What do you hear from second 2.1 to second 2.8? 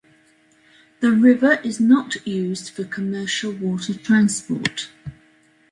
used